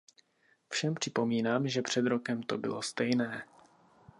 [0.69, 3.45] Všem připomínám, že před rokem to bylo stejné.